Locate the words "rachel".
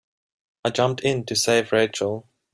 1.71-2.27